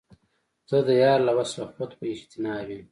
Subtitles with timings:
[0.69, 2.79] زه د یار له وصله خود په اجتناب یم